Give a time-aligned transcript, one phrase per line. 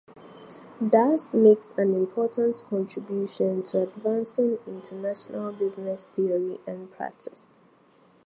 [0.81, 7.47] Thus makes an important contribution to advancing international business theory and practice.